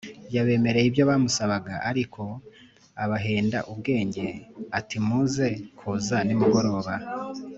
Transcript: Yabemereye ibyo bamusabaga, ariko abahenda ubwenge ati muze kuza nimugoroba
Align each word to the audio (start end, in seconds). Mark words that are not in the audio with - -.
Yabemereye 0.35 0.85
ibyo 0.87 1.03
bamusabaga, 1.09 1.73
ariko 1.89 2.21
abahenda 3.03 3.57
ubwenge 3.71 4.25
ati 4.77 4.97
muze 5.07 5.49
kuza 5.77 6.17
nimugoroba 6.27 6.93